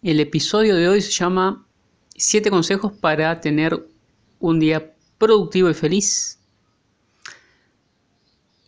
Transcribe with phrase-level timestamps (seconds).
[0.00, 1.66] El episodio de hoy se llama
[2.16, 3.84] 7 consejos para tener
[4.38, 6.38] un día productivo y feliz.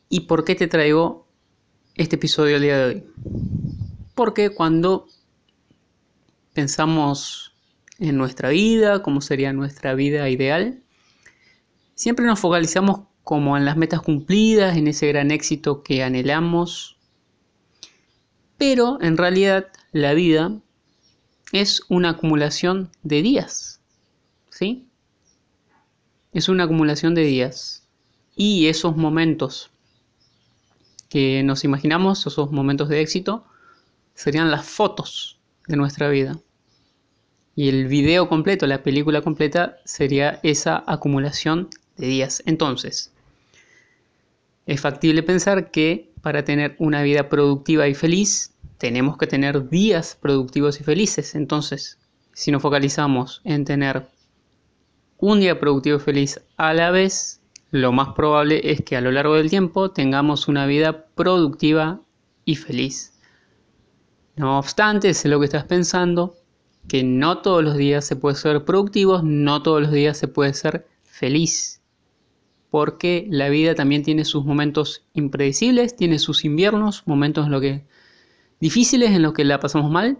[0.09, 1.28] ¿Y por qué te traigo
[1.95, 3.04] este episodio el día de hoy?
[4.16, 5.06] Porque cuando
[6.52, 7.54] pensamos
[8.01, 10.82] en nuestra vida, cómo sería nuestra vida ideal,
[11.95, 16.96] siempre nos focalizamos como en las metas cumplidas, en ese gran éxito que anhelamos.
[18.59, 20.60] Pero en realidad la vida
[21.52, 23.80] es una acumulación de días.
[24.51, 24.87] ¿Sí?
[26.32, 27.88] Es una acumulación de días.
[28.37, 29.71] Y esos momentos
[31.09, 33.45] que nos imaginamos, esos momentos de éxito,
[34.15, 36.38] serían las fotos de nuestra vida.
[37.56, 42.43] Y el video completo, la película completa, sería esa acumulación de días.
[42.46, 43.12] Entonces,
[44.66, 50.16] es factible pensar que para tener una vida productiva y feliz, tenemos que tener días
[50.21, 51.35] productivos y felices.
[51.35, 51.99] Entonces,
[52.32, 54.09] si nos focalizamos en tener
[55.18, 57.40] un día productivo y feliz a la vez,
[57.71, 62.01] lo más probable es que a lo largo del tiempo tengamos una vida productiva
[62.45, 63.12] y feliz.
[64.37, 66.34] No obstante, sé lo que estás pensando,
[66.88, 70.55] que no todos los días se puede ser productivo, no todos los días se puede
[70.55, 71.79] ser feliz.
[72.71, 77.84] Porque la vida también tiene sus momentos impredecibles, tiene sus inviernos, momentos en los que
[78.60, 80.19] difíciles en los que la pasamos mal.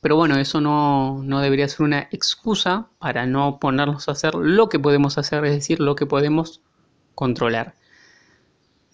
[0.00, 4.70] Pero bueno, eso no, no, debería ser una excusa para no ponernos a hacer lo
[4.70, 6.62] que podemos hacer, es decir, lo que podemos
[7.14, 7.74] controlar.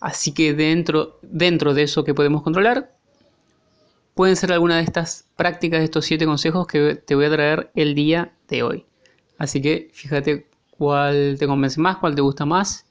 [0.00, 2.97] Así que dentro, dentro de eso que podemos controlar,
[4.15, 7.71] pueden ser algunas de estas prácticas, de estos siete consejos que te voy a traer
[7.77, 8.87] el día de hoy.
[9.39, 12.87] Así que fíjate cuál te convence más, cuál te gusta más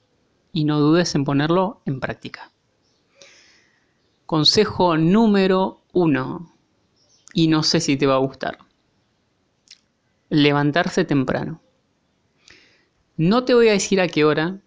[0.52, 2.52] y no dudes en ponerlo en práctica.
[4.26, 6.52] Consejo número uno.
[7.34, 8.58] Y no sé si te va a gustar.
[10.30, 11.62] Levantarse temprano.
[13.18, 14.62] No te voy a decir a qué hora.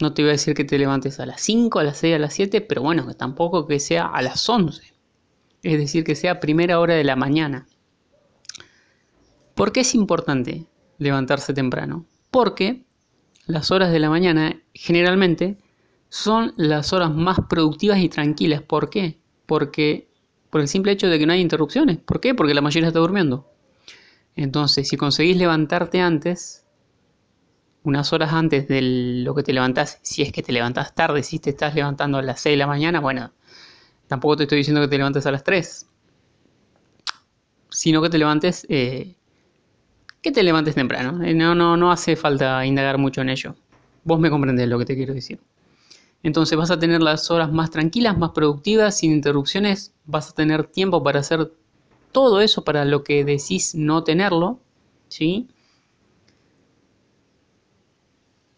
[0.00, 2.18] No te voy a decir que te levantes a las 5, a las 6, a
[2.18, 4.94] las 7, pero bueno, que tampoco que sea a las 11.
[5.62, 7.66] Es decir, que sea primera hora de la mañana.
[9.54, 12.06] ¿Por qué es importante levantarse temprano?
[12.30, 12.84] Porque
[13.46, 15.56] las horas de la mañana generalmente
[16.08, 18.62] son las horas más productivas y tranquilas.
[18.62, 19.18] ¿Por qué?
[19.46, 20.08] Porque
[20.50, 21.98] por el simple hecho de que no hay interrupciones.
[21.98, 22.34] ¿Por qué?
[22.34, 23.48] Porque la mayoría está durmiendo.
[24.36, 26.64] Entonces, si conseguís levantarte antes,
[27.82, 28.82] unas horas antes de
[29.24, 32.22] lo que te levantás, si es que te levantás tarde, si te estás levantando a
[32.22, 33.32] las 6 de la mañana, bueno,
[34.08, 35.86] tampoco te estoy diciendo que te levantes a las 3,
[37.70, 39.16] sino que te levantes, eh,
[40.22, 41.24] que te levantes temprano.
[41.24, 43.54] Eh, no, no, no hace falta indagar mucho en ello.
[44.04, 45.40] Vos me comprendés lo que te quiero decir.
[46.22, 50.64] Entonces vas a tener las horas más tranquilas, más productivas, sin interrupciones, vas a tener
[50.64, 51.52] tiempo para hacer
[52.12, 54.60] todo eso para lo que decís no tenerlo,
[55.08, 55.48] ¿sí?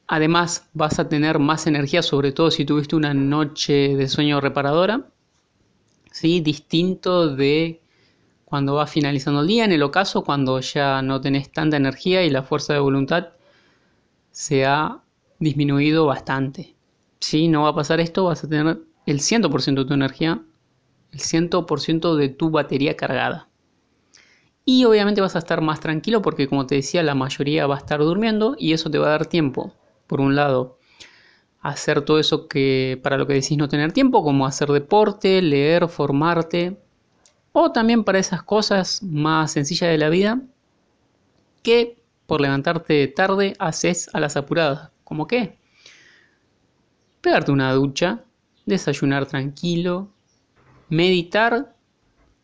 [0.09, 5.07] Además vas a tener más energía, sobre todo si tuviste una noche de sueño reparadora,
[6.11, 6.41] ¿sí?
[6.41, 7.82] Distinto de
[8.53, 12.29] cuando va finalizando el día, en el ocaso, cuando ya no tenés tanta energía y
[12.31, 13.31] la fuerza de voluntad
[14.31, 15.01] se ha
[15.39, 16.77] disminuido bastante
[17.23, 20.43] si no va a pasar esto, vas a tener el 100% de tu energía,
[21.13, 23.49] el 100% de tu batería cargada.
[24.65, 27.79] Y obviamente vas a estar más tranquilo porque como te decía, la mayoría va a
[27.79, 29.73] estar durmiendo y eso te va a dar tiempo,
[30.07, 30.79] por un lado,
[31.61, 35.89] hacer todo eso que para lo que decís no tener tiempo, como hacer deporte, leer,
[35.89, 36.77] formarte,
[37.53, 40.41] o también para esas cosas más sencillas de la vida
[41.63, 44.91] que por levantarte tarde haces a las apuradas.
[45.05, 45.59] ¿Como qué?
[47.23, 48.25] pegarte una ducha,
[48.67, 50.11] desayunar tranquilo,
[50.91, 51.75] meditar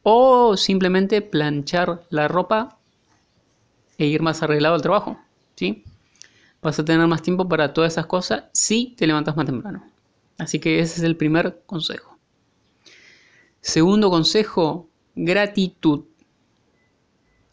[0.02, 2.78] o simplemente planchar la ropa
[3.98, 5.18] e ir más arreglado al trabajo,
[5.56, 5.84] ¿sí?
[6.62, 9.84] Vas a tener más tiempo para todas esas cosas si te levantas más temprano.
[10.38, 12.16] Así que ese es el primer consejo.
[13.60, 14.87] Segundo consejo,
[15.24, 16.04] gratitud.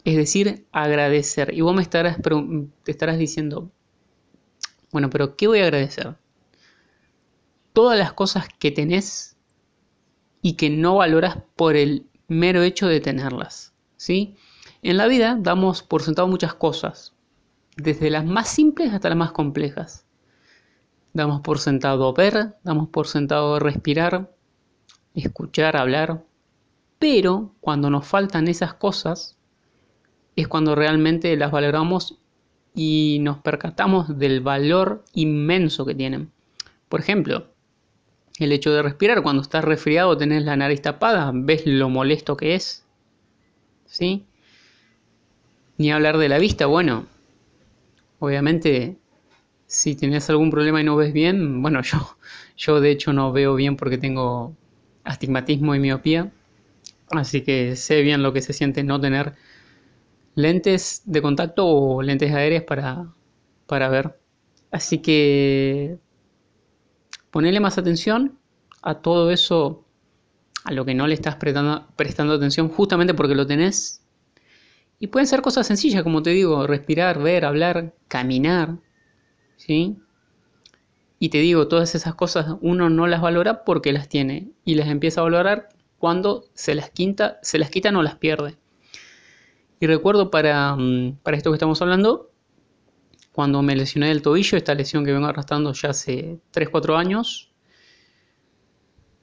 [0.04, 1.52] Es decir, agradecer.
[1.52, 3.70] Y vos me estarás, te estarás diciendo,
[4.92, 6.16] bueno, pero ¿qué voy a agradecer?
[7.76, 9.36] todas las cosas que tenés
[10.40, 13.74] y que no valoras por el mero hecho de tenerlas.
[13.98, 14.34] ¿sí?
[14.80, 17.12] En la vida damos por sentado muchas cosas,
[17.76, 20.06] desde las más simples hasta las más complejas.
[21.12, 24.34] Damos por sentado ver, damos por sentado respirar,
[25.14, 26.24] escuchar, hablar,
[27.08, 29.38] pero cuando nos faltan esas cosas
[30.34, 32.18] es cuando realmente las valoramos
[32.74, 36.32] y nos percatamos del valor inmenso que tienen.
[36.88, 37.46] Por ejemplo,
[38.40, 42.56] el hecho de respirar, cuando estás resfriado, tenés la nariz tapada, ves lo molesto que
[42.56, 42.84] es.
[43.84, 44.26] ¿Sí?
[45.78, 47.06] Ni hablar de la vista, bueno,
[48.18, 48.96] obviamente
[49.68, 52.16] si tenés algún problema y no ves bien, bueno, yo,
[52.56, 54.56] yo de hecho no veo bien porque tengo
[55.04, 56.32] astigmatismo y miopía,
[57.10, 59.34] así que sé bien lo que se siente no tener
[60.34, 63.14] lentes de contacto o lentes aéreas para,
[63.66, 64.20] para ver.
[64.70, 65.98] Así que
[67.30, 68.38] ponele más atención
[68.82, 69.84] a todo eso,
[70.64, 74.02] a lo que no le estás prestando, prestando atención justamente porque lo tenés.
[74.98, 78.78] Y pueden ser cosas sencillas, como te digo, respirar, ver, hablar, caminar,
[79.56, 79.96] ¿sí?
[81.18, 84.88] Y te digo, todas esas cosas uno no las valora porque las tiene y las
[84.88, 85.68] empieza a valorar
[85.98, 88.56] cuando se las, quinta, se las quita o las pierde.
[89.80, 92.30] Y recuerdo para, mm, para esto que estamos hablando,
[93.32, 97.52] cuando me lesioné el tobillo, esta lesión que vengo arrastrando ya hace 3-4 años,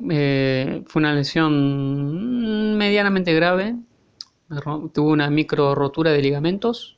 [0.10, 3.76] eh, fue una lesión medianamente grave,
[4.94, 6.98] tuve una micro rotura de ligamentos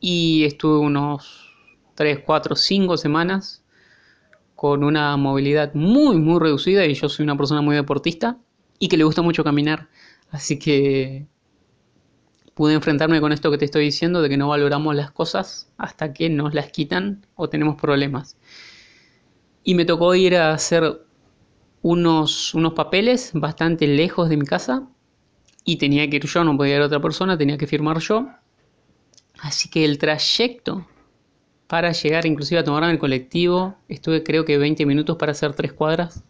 [0.00, 1.50] y estuve unos
[1.94, 3.64] 3, 4, 5 semanas
[4.54, 8.38] con una movilidad muy, muy reducida y yo soy una persona muy deportista
[8.82, 9.88] y que le gusta mucho caminar.
[10.32, 11.28] Así que
[12.54, 16.12] pude enfrentarme con esto que te estoy diciendo, de que no valoramos las cosas hasta
[16.12, 18.36] que nos las quitan o tenemos problemas.
[19.62, 21.00] Y me tocó ir a hacer
[21.80, 24.88] unos, unos papeles bastante lejos de mi casa
[25.64, 28.26] y tenía que ir yo, no podía ir otra persona, tenía que firmar yo.
[29.38, 30.88] Así que el trayecto
[31.68, 35.72] para llegar inclusive a tomarme el colectivo, estuve creo que 20 minutos para hacer tres
[35.72, 36.24] cuadras.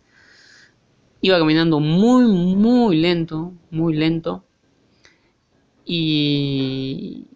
[1.22, 4.44] Iba caminando muy, muy lento, muy lento.
[5.86, 7.26] Y,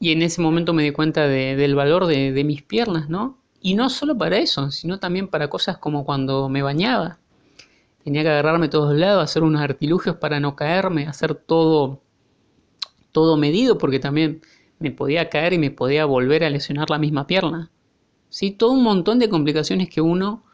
[0.00, 3.38] y en ese momento me di cuenta del valor de, mis piernas, ¿no?
[3.60, 7.18] Y no solo para eso, sino también para cosas como cuando me bañaba.
[8.04, 12.00] Tenía que agarrarme todos lados, hacer unos artilugios para no caerme, hacer todo,
[13.12, 14.40] todo medido, porque también
[14.78, 17.70] me podía caer y me podía volver a lesionar la misma pierna.
[18.28, 18.52] ¿Sí?
[18.52, 20.44] Todo un montón de complicaciones que uno,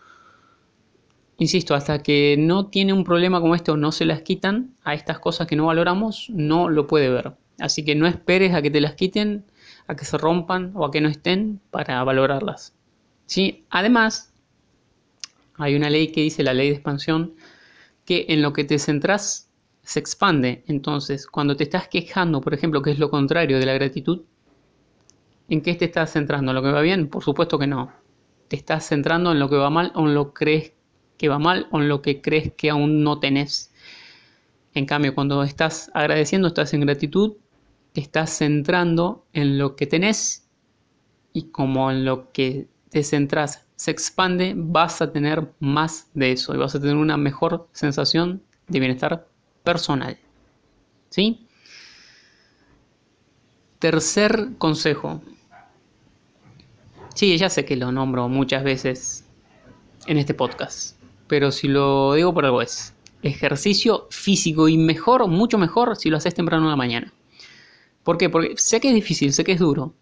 [1.39, 4.95] insisto, hasta que no tiene un problema como este o no se las quitan a
[4.95, 7.35] estas cosas que no valoramos, no lo puede ver.
[7.59, 9.45] Así que no esperes a que te las quiten,
[9.87, 12.75] a que se rompan o a que no estén para valorarlas.
[13.27, 13.65] ¿Sí?
[13.71, 14.33] Además,
[15.57, 17.35] hay una ley que dice la ley de expansión
[18.05, 19.51] que en lo que te centras
[19.83, 20.65] se expande.
[20.67, 24.23] Entonces, cuando te estás quejando, por ejemplo, que es lo contrario de la gratitud,
[25.49, 26.51] ¿en qué te estás centrando?
[26.51, 27.09] ¿En lo que va bien?
[27.09, 27.93] Por supuesto que no.
[28.49, 30.73] Te estás centrando en lo que va mal o en lo que crees
[31.19, 33.73] que va mal o en lo que crees que aún no tenés.
[34.75, 37.35] En cambio, cuando estás agradeciendo, estás en gratitud,
[37.95, 40.49] estás centrando en lo que tenés
[41.33, 46.55] y como en lo que te centras se expande, vas a tener más de eso
[46.55, 49.27] y vas a tener una mejor sensación de bienestar
[49.63, 50.19] personal.
[51.11, 51.47] ¿Sí?
[53.79, 55.23] Tercer consejo.
[57.15, 59.25] Sí, ya sé que lo nombro muchas veces
[60.07, 60.97] en este podcast,
[61.35, 66.17] pero si lo digo por algo es ejercicio físico y mejor, mucho mejor si lo
[66.17, 67.13] haces temprano en la mañana.
[68.05, 68.29] ¿Por qué?
[68.29, 69.93] Porque sé que es difícil, sé que es duro.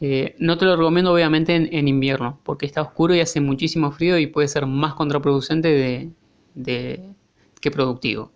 [0.00, 4.16] Eh, no te lo recomiendo obviamente en, invierno, porque está oscuro y hace muchísimo frío
[4.16, 6.10] y puede ser más contraproducente
[6.54, 7.14] de,
[7.60, 8.32] que productivo.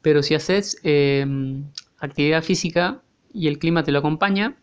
[0.00, 1.62] Pero si haces em,
[2.00, 4.56] actividad física y el clima te lo acompaña,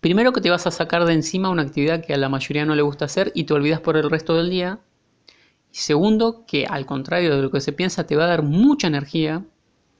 [0.00, 2.74] primero que te vas a sacar de encima una actividad que a la mayoría no
[2.74, 4.80] le gusta hacer y te olvidas por el resto del día.
[5.72, 8.86] Y segundo, que al contrario de lo que se piensa, te va a dar mucha
[8.88, 9.44] energía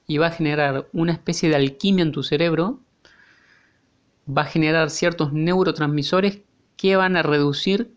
[0.06, 2.80] y va a generar una especie de alquimia en tu cerebro.
[4.28, 6.40] Va a generar ciertos neurotransmisores
[6.76, 7.92] que van a reducir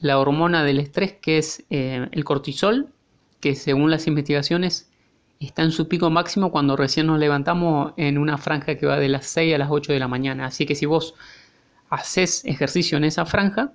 [0.00, 2.88] la hormona del estrés, que es eh, el cortisol,
[3.40, 4.90] que según las investigaciones
[5.40, 9.08] está en su pico máximo cuando recién nos levantamos en una franja que va de
[9.08, 10.46] las 6 a las 8 de la mañana.
[10.46, 11.14] Así que si vos
[11.88, 13.72] haces ejercicio en esa franja,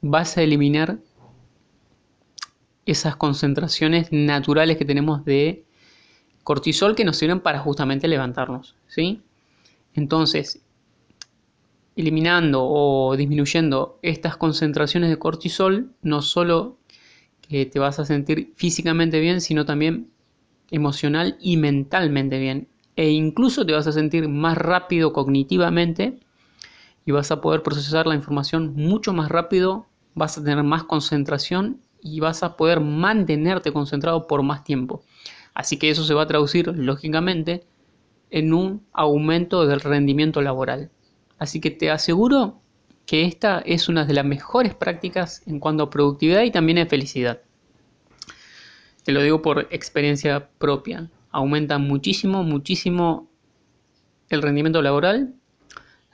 [0.00, 0.98] vas a eliminar
[2.86, 5.64] esas concentraciones naturales que tenemos de
[6.42, 9.22] cortisol que nos sirven para justamente levantarnos, ¿sí?
[9.94, 10.60] Entonces,
[11.96, 16.76] eliminando o disminuyendo estas concentraciones de cortisol, no solo
[17.48, 20.10] que te vas a sentir físicamente bien, sino también
[20.70, 22.68] emocional y mentalmente bien.
[22.96, 26.18] E incluso te vas a sentir más rápido cognitivamente
[27.06, 31.80] y vas a poder procesar la información mucho más rápido, vas a tener más concentración
[32.04, 35.02] y vas a poder mantenerte concentrado por más tiempo.
[35.54, 37.64] Así que eso se va a traducir, lógicamente,
[38.30, 40.90] en un aumento del rendimiento laboral.
[41.38, 42.60] Así que te aseguro
[43.06, 46.88] que esta es una de las mejores prácticas en cuanto a productividad y también en
[46.88, 47.40] felicidad.
[49.02, 51.10] Te lo digo por experiencia propia.
[51.30, 53.30] Aumenta muchísimo, muchísimo
[54.28, 55.34] el rendimiento laboral,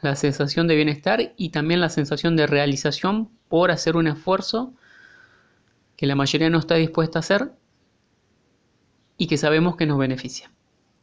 [0.03, 4.73] la sensación de bienestar y también la sensación de realización por hacer un esfuerzo
[6.01, 7.53] que la mayoría no está dispuesta a hacer
[9.19, 10.51] y que sabemos que nos beneficia.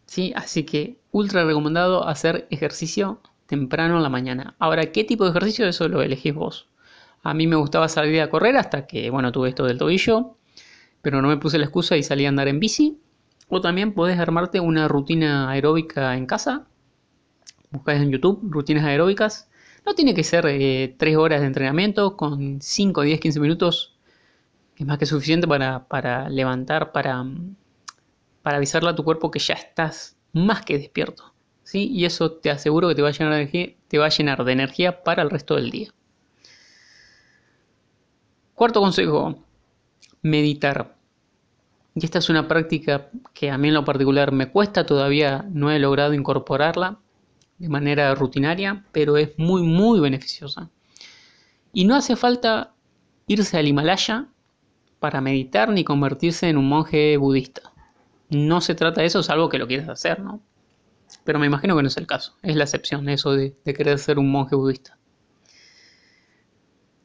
[0.08, 0.34] ¿Sí?
[0.36, 4.56] Así que ultra recomendado hacer ejercicio temprano en la mañana.
[4.58, 5.68] Ahora, ¿qué tipo de ejercicio?
[5.68, 6.68] Eso lo elegís vos.
[7.22, 10.36] A mí me gustaba salir a correr hasta que, bueno, tuve esto del tobillo,
[11.04, 13.00] pero no me puse la excusa y salí a andar en bici.
[13.50, 16.66] O también podés armarte una rutina aeróbica en casa.
[17.70, 19.48] Buscáis en YouTube rutinas aeróbicas.
[19.86, 23.97] No tiene que ser 3 eh, horas de entrenamiento, con 5, 10, 15 minutos
[24.78, 27.26] es más que suficiente para, para levantar, para
[28.48, 31.34] para avisarle a tu cuerpo que ya estás más que despierto.
[31.64, 31.90] ¿sí?
[31.92, 34.54] Y eso te aseguro que te va, a llenar de te va a llenar de
[34.54, 35.90] energía para el resto del día.
[38.56, 39.44] Cuarto consejo,
[40.22, 40.96] meditar.
[41.94, 45.70] Y esta es una práctica que a mí en lo particular me cuesta, todavía no
[45.70, 47.00] he logrado incorporarla
[47.58, 50.70] de manera rutinaria, pero es muy, muy beneficiosa.
[51.74, 52.72] Y no hace falta
[53.28, 54.30] irse al Himalaya
[55.00, 57.74] para meditar ni convertirse en un monje budista.
[58.30, 60.42] No se trata de eso, salvo que lo quieras hacer, ¿no?
[61.24, 62.36] Pero me imagino que no es el caso.
[62.42, 64.98] Es la excepción, eso de, querer ser un monje budista.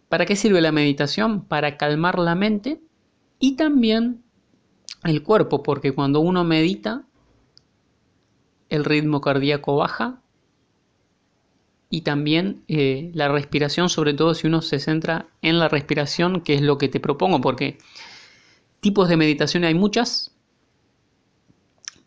[0.09, 1.45] ¿Para qué sirve la meditación?
[1.45, 2.81] Para calmar la mente
[3.39, 4.23] y también
[5.05, 7.05] el cuerpo, porque cuando uno medita,
[8.69, 10.23] el ritmo cardíaco baja
[11.93, 16.55] y también eh, la respiración, sobre todo si uno se centra en la respiración, que
[16.55, 17.77] es lo que te propongo, porque
[18.81, 20.35] tipos de meditación hay muchas,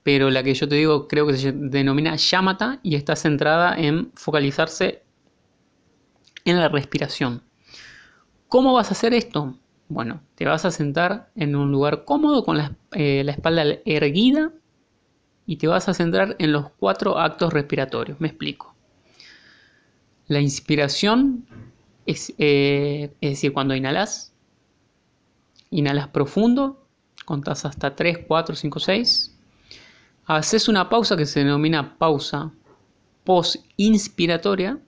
[0.01, 4.11] pero la que yo te digo creo que se denomina Yamata y está centrada en
[4.15, 5.03] focalizarse
[6.45, 7.43] en la respiración.
[8.47, 9.55] ¿Cómo vas a hacer esto?
[9.87, 14.51] Bueno, te vas a sentar en un lugar cómodo con la, eh, espalda erguida
[15.45, 18.19] y te vas a centrar en los cuatro actos respiratorios.
[18.19, 18.74] Me explico.
[20.27, 21.45] La inspiración
[22.05, 24.33] es, eh, es decir, cuando inhalas,
[25.69, 26.87] inhalas profundo,
[27.25, 29.35] contás hasta 3, 4, 5, 6
[30.25, 32.51] haces una pausa que se denomina pausa
[33.23, 34.79] post-inspiratoria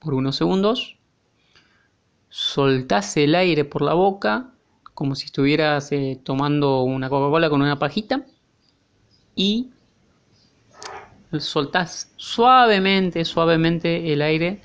[0.00, 0.98] por unos segundos,
[2.28, 4.50] soltás el aire por la boca
[4.94, 8.26] como si estuvieras eh, tomando una Coca-Cola con una pajita
[9.34, 9.70] y
[11.38, 14.60] soltás suavemente, suavemente el aire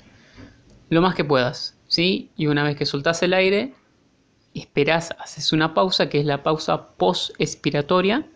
[0.88, 2.30] lo más que puedas, ¿sí?
[2.36, 3.74] Y una vez que soltás el aire,
[4.54, 8.26] esperás, haces una pausa que es la pausa post-expiratoria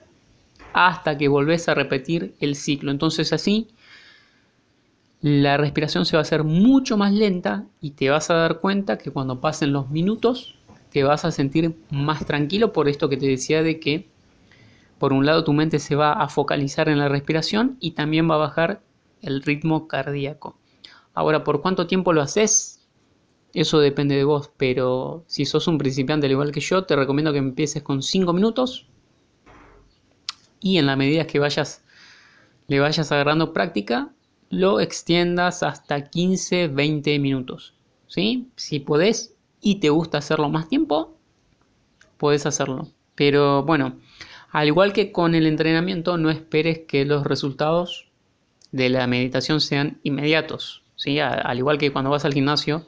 [0.73, 2.91] hasta que volvés a repetir el ciclo.
[2.91, 3.69] Entonces así
[5.21, 8.99] la respiración se va a hacer mucho más lenta y te vas a dar cuenta
[8.99, 10.57] que cuando pasen los minutos
[10.91, 14.09] te vas a sentir más tranquilo por esto que te decía de que
[14.99, 18.35] por un lado tu mente se va a focalizar en la respiración y también va
[18.35, 18.83] a bajar
[19.21, 20.57] el ritmo cardíaco.
[21.15, 22.87] Ahora, ¿por cuánto tiempo lo haces?
[23.55, 27.33] Eso depende de vos, pero si sos un principiante al igual que yo, te recomiendo
[27.33, 28.87] que empieces con 5 minutos
[30.63, 31.85] y en la medida que vayas,
[32.69, 34.15] le vayas agarrando práctica,
[34.49, 37.75] lo extiendas hasta 15-20 minutos.
[38.07, 38.49] ¿sí?
[38.57, 41.17] Si podés y te gusta hacerlo más tiempo,
[42.17, 42.89] puedes hacerlo.
[43.15, 43.99] Pero bueno,
[44.51, 48.09] al igual que con el entrenamiento, no esperes que los resultados
[48.71, 50.82] de la meditación sean inmediatos.
[50.97, 51.21] ¿Sí?
[51.21, 52.87] Al igual que cuando vas al gimnasio,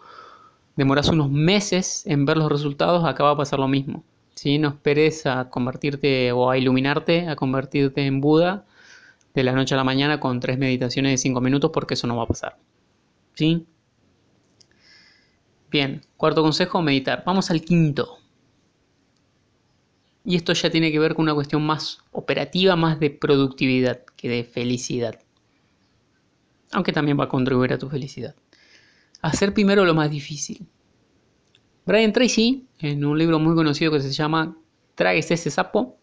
[0.76, 4.04] demoras unos meses en ver los resultados, acá va a pasar lo mismo.
[4.34, 4.58] ¿sí?
[4.58, 8.66] No esperes a convertirte o a iluminarte, a convertirte en Buda
[9.34, 12.16] de la noche a la mañana con tres meditaciones de cinco minutos porque eso no
[12.16, 12.56] va a pasar.
[13.34, 13.66] ¿Sí?
[15.70, 17.24] Bien, cuarto consejo, meditar.
[17.26, 18.18] Vamos al quinto.
[20.24, 24.28] Y esto ya tiene que ver con una cuestión más operativa, más de productividad que
[24.28, 25.20] de felicidad.
[26.72, 28.34] Aunque también va a contribuir a tu felicidad.
[29.22, 30.66] Hacer primero lo más difícil.
[31.86, 34.56] Brian Tracy, en un libro muy conocido que se llama
[34.94, 35.98] Tráguese ese sapo,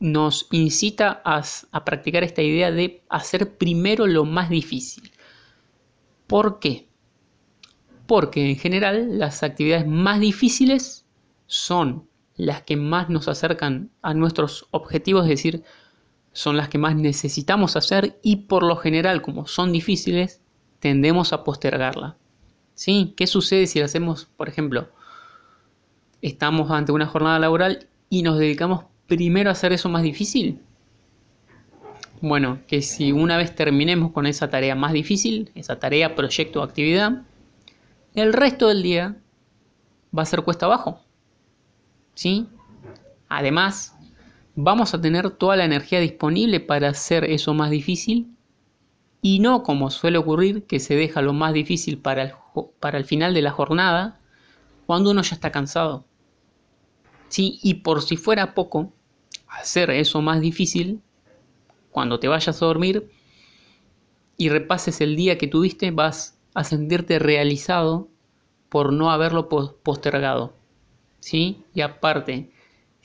[0.00, 1.42] nos incita a,
[1.84, 5.10] practicar esta idea de hacer primero lo más difícil.
[6.26, 6.88] ¿Por qué?
[8.06, 11.04] Porque en general las actividades más difíciles
[11.46, 15.64] son las que más nos acercan a nuestros objetivos, es decir,
[16.38, 20.40] son las que más necesitamos hacer y por lo general, como son difíciles,
[20.78, 22.16] tendemos a postergarla.
[22.76, 23.12] ¿Sí?
[23.16, 24.88] ¿Qué sucede si hacemos, por ejemplo,
[26.22, 30.60] estamos ante una jornada laboral y nos dedicamos primero a hacer eso más difícil?
[32.20, 36.62] Bueno, que si una vez terminemos con esa tarea más difícil, esa tarea, proyecto o
[36.62, 37.22] actividad,
[38.14, 39.16] el resto del día
[40.16, 41.00] va a ser cuesta abajo.
[42.14, 42.46] ¿Sí?
[43.28, 43.97] Además,
[44.60, 48.34] vamos a tener toda la energía disponible para hacer eso más difícil
[49.22, 52.32] y no como suele ocurrir que se deja lo más difícil para el,
[52.80, 54.18] para el final de la jornada
[54.84, 56.04] cuando uno ya está cansado.
[57.28, 57.60] ¿Sí?
[57.62, 58.92] Y por si fuera poco,
[59.46, 61.02] hacer eso más difícil,
[61.92, 63.12] cuando te vayas a dormir
[64.36, 68.08] y repases el día que tuviste, vas a sentirte realizado
[68.70, 70.54] por no haberlo postergado.
[71.20, 71.62] ¿Sí?
[71.74, 72.50] Y aparte,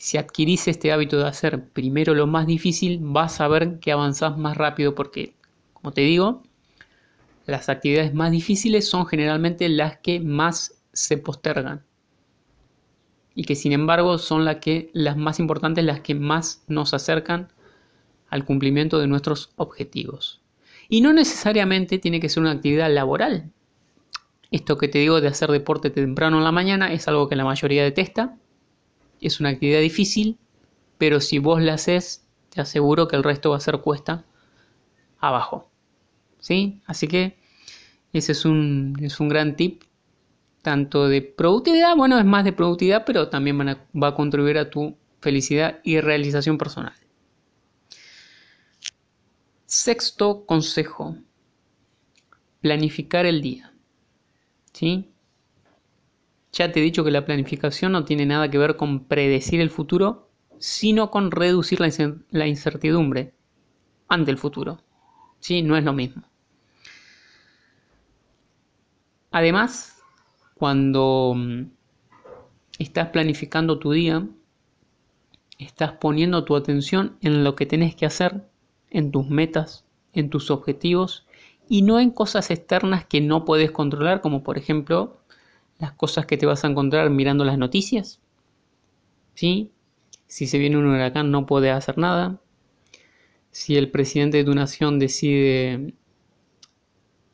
[0.04, 4.38] si adquirís este hábito de hacer primero lo más difícil, vas a ver que avanzás
[4.38, 5.34] más rápido porque,
[5.72, 6.44] como te digo,
[7.46, 11.86] las actividades más difíciles son generalmente las que más se postergan.
[13.34, 14.58] Y que sin embargo son las,
[14.92, 17.48] las más importantes, las que más nos acercan
[18.30, 20.42] al cumplimiento de nuestros objetivos.
[20.90, 23.54] Y no necesariamente tiene que ser una actividad laboral.
[24.52, 27.46] Esto que te digo de hacer deporte temprano en la mañana es algo que la
[27.46, 28.38] mayoría detesta.
[29.24, 30.38] Es una actividad difícil,
[30.98, 34.26] pero si vos la haces, te aseguro que el resto va a ser cuesta
[35.20, 35.72] abajo.
[36.40, 36.82] ¿Sí?
[36.86, 37.38] Así que
[38.12, 39.84] ese es un, es un gran tip.
[40.62, 44.96] Tanto de productividad, bueno, es más de productividad, pero también va a contribuir a tu
[45.20, 46.94] felicidad y realización personal.
[49.66, 51.18] Sexto consejo.
[52.62, 53.74] Planificar el día.
[54.72, 55.13] ¿Sí?
[56.54, 59.72] Ya te he dicho que la planificación no tiene nada que ver con predecir el
[59.72, 60.30] futuro,
[60.60, 63.34] sino con reducir la incertidumbre
[64.08, 64.80] ante el futuro.
[65.40, 65.64] ¿Sí?
[65.64, 66.24] No es lo mismo.
[69.32, 70.00] Además,
[70.54, 71.64] cuando mm,
[72.78, 74.26] estás planificando tu día,
[75.58, 78.48] estás poniendo tu atención en lo que tenés que hacer,
[78.92, 81.26] en tus metas, en tus objetivos
[81.68, 85.23] y no en cosas externas que no puedes controlar, como por ejemplo
[85.84, 88.22] las cosas que te vas a encontrar mirando las noticias.
[89.34, 89.70] ¿Sí?
[90.28, 92.40] Si se viene un huracán no puedes hacer nada.
[93.52, 95.94] Si el presidente de tu nación decide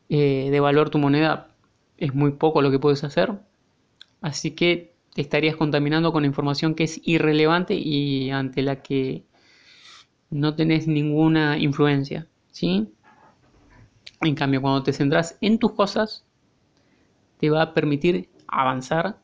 [0.10, 1.52] eh, devaluar tu moneda,
[1.98, 3.40] es muy poco lo que puedes hacer.
[4.20, 9.26] Así que te estarías contaminando con información que es irrelevante y ante la que
[10.32, 12.28] no tenés ninguna influencia.
[12.50, 12.92] ¿sí?
[14.22, 16.26] En cambio, cuando te centras en tus cosas,
[17.40, 19.20] te va a permitir avanzar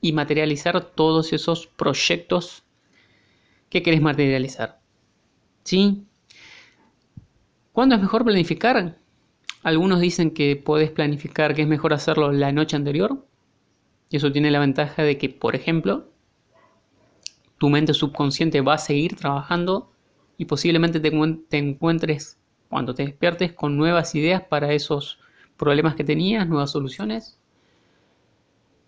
[0.00, 2.64] y materializar todos esos proyectos
[3.68, 4.80] que querés materializar.
[5.64, 6.04] ¿Sí?
[7.72, 8.98] ¿Cuándo es mejor planificar?
[9.62, 13.26] Algunos dicen que podés planificar que es mejor hacerlo la noche anterior.
[14.08, 16.10] Y eso tiene la ventaja de que, por ejemplo,
[17.58, 19.92] tu mente subconsciente va a seguir trabajando
[20.36, 21.10] y posiblemente te,
[21.48, 25.18] te encuentres cuando te despiertes con nuevas ideas para esos
[25.56, 27.39] problemas que tenías, nuevas soluciones.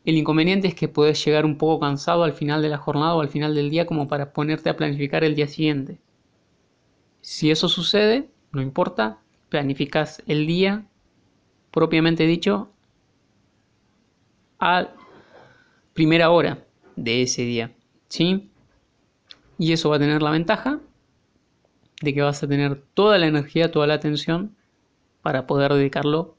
[0.05, 3.21] El inconveniente es que puedes llegar un poco cansado al final de la jornada o
[3.21, 5.99] al final del día como para ponerte a planificar el día siguiente.
[7.21, 10.85] Si eso sucede, no importa, planificas el día
[11.71, 12.69] propiamente dicho
[14.59, 14.89] a
[15.95, 16.65] primera hora
[16.97, 17.73] de ese día,
[18.09, 18.51] ¿sí?
[19.59, 20.81] Y eso va a tener la ventaja
[22.01, 24.57] de que vas a tener toda la energía, toda la atención
[25.23, 26.37] para poder dedicarlo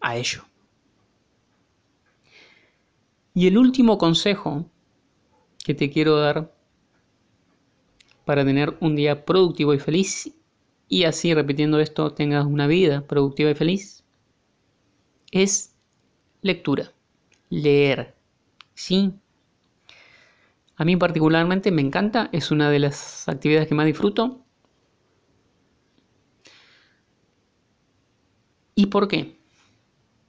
[0.00, 0.44] a ello.
[3.36, 4.64] Y el último consejo
[5.62, 6.54] que te quiero dar
[8.24, 10.32] para tener un día productivo y feliz
[10.88, 14.04] y así repitiendo esto tengas una vida productiva y feliz
[15.32, 15.76] es
[16.40, 16.94] lectura,
[17.50, 18.14] leer.
[18.72, 19.12] Sí,
[20.76, 24.46] a mí particularmente me encanta, es una de las actividades que más disfruto
[28.76, 29.36] ¿Y por qué?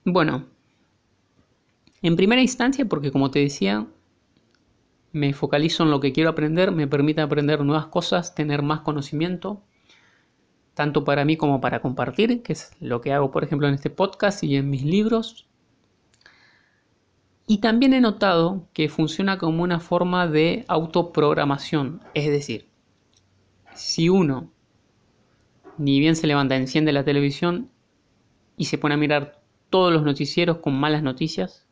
[0.05, 0.47] Bueno,
[2.01, 3.87] en primera instancia porque como te decía,
[5.11, 9.61] me focalizo en lo que quiero aprender, me permite aprender nuevas cosas, tener más conocimiento,
[10.73, 13.89] tanto para mí como para compartir, que es lo que hago por ejemplo en este
[13.89, 15.47] podcast y en mis libros.
[17.47, 22.67] Y también he notado que funciona como una forma de autoprogramación, es decir,
[23.73, 24.51] si uno
[25.77, 27.69] ni bien se levanta, enciende la televisión
[28.57, 31.66] y se pone a mirar todos los noticieros con malas noticias,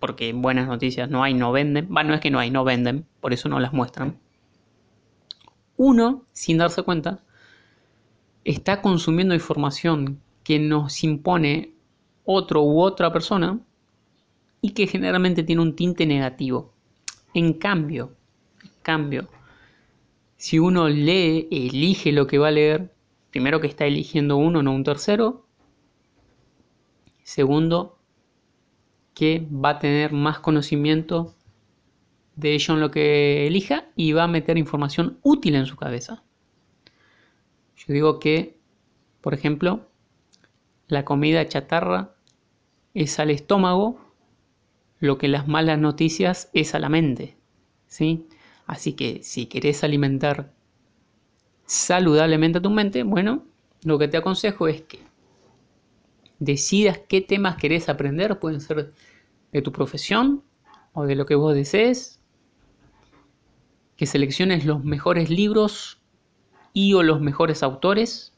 [0.00, 1.88] porque buenas noticias no hay, no venden.
[1.94, 4.18] Va, no es que no hay, no venden, por eso no las muestran.
[5.76, 7.22] Uno, sin darse cuenta,
[8.44, 11.74] está consumiendo información que nos impone
[12.24, 13.60] otro u otra persona
[14.62, 16.72] y que generalmente tiene un tinte negativo.
[17.34, 18.16] En cambio,
[18.64, 19.28] en cambio,
[20.36, 22.94] si uno lee, elige lo que va a leer,
[23.30, 25.46] primero que está eligiendo uno, no un tercero.
[27.22, 27.99] Segundo,
[29.20, 31.34] que va a tener más conocimiento
[32.36, 36.22] de ello en lo que elija y va a meter información útil en su cabeza.
[37.76, 38.56] Yo digo que,
[39.20, 39.90] por ejemplo,
[40.88, 42.14] la comida chatarra
[42.94, 44.00] es al estómago
[45.00, 47.36] lo que las malas noticias es a la mente.
[47.88, 48.26] ¿sí?
[48.66, 50.54] Así que si querés alimentar
[51.66, 53.44] saludablemente a tu mente, bueno,
[53.84, 55.00] lo que te aconsejo es que
[56.38, 58.94] decidas qué temas querés aprender, pueden ser
[59.52, 60.42] de tu profesión
[60.92, 62.20] o de lo que vos desees,
[63.96, 66.00] que selecciones los mejores libros
[66.72, 68.32] y o los mejores autores,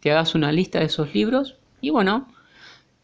[0.00, 2.28] que hagas una lista de esos libros y bueno,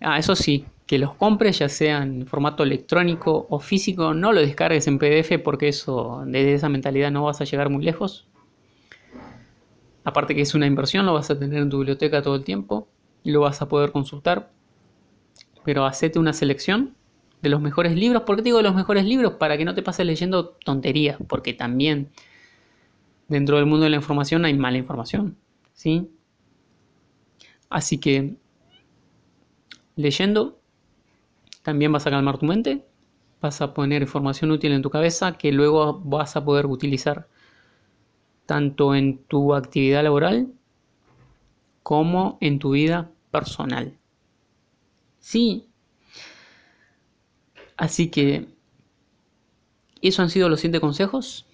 [0.00, 4.86] eso sí, que los compres ya sea en formato electrónico o físico, no lo descargues
[4.86, 8.26] en PDF porque eso, desde esa mentalidad no vas a llegar muy lejos.
[10.04, 12.88] Aparte que es una inversión, lo vas a tener en tu biblioteca todo el tiempo
[13.22, 14.50] y lo vas a poder consultar.
[15.64, 16.96] Pero hacete una selección
[17.42, 18.22] de los mejores libros.
[18.22, 19.34] ¿Por qué digo de los mejores libros?
[19.34, 22.10] Para que no te pases leyendo tonterías, porque también
[23.28, 25.36] dentro del mundo de la información hay mala información,
[25.72, 26.10] ¿sí?
[27.68, 28.36] Así que
[29.96, 30.60] leyendo
[31.62, 32.84] también vas a calmar tu mente,
[33.40, 37.28] vas a poner información útil en tu cabeza que luego vas a poder utilizar
[38.46, 40.52] tanto en tu actividad laboral
[41.82, 43.98] como en tu vida personal.
[45.18, 45.71] Sí.
[47.76, 48.46] Así que
[50.00, 51.46] esos han sido los siete consejos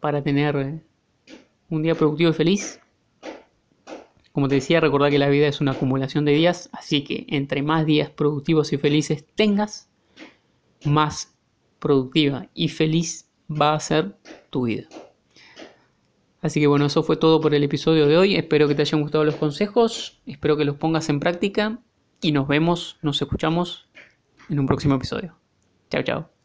[0.00, 0.82] para tener
[1.68, 2.80] un día productivo y feliz.
[4.32, 7.62] Como te decía, recordad que la vida es una acumulación de días, así que entre
[7.62, 9.90] más días productivos y felices tengas,
[10.84, 11.36] más
[11.80, 14.16] productiva y feliz va a ser
[14.50, 14.88] tu vida.
[16.40, 18.36] Así que bueno, eso fue todo por el episodio de hoy.
[18.36, 21.80] Espero que te hayan gustado los consejos, espero que los pongas en práctica
[22.20, 23.87] y nos vemos, nos escuchamos
[24.48, 25.36] en un próximo episodio.
[25.90, 26.37] Chao, chao.